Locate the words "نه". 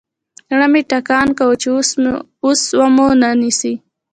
3.21-3.29